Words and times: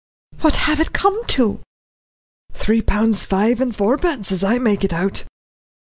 "What 0.39 0.55
have 0.55 0.79
it 0.79 0.93
come 0.93 1.23
to?" 1.27 1.59
"Three 2.53 2.81
pounds 2.81 3.23
five 3.23 3.61
and 3.61 3.71
fourpence, 3.75 4.31
as 4.31 4.43
I 4.43 4.57
make 4.57 4.83
it 4.83 4.93
out." 4.93 5.25